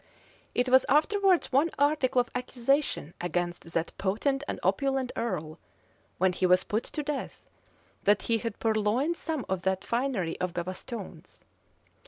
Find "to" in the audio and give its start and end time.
6.85-7.03